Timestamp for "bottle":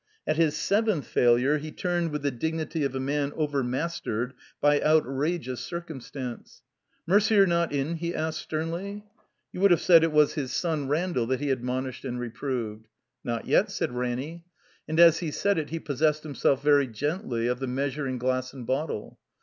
18.65-19.19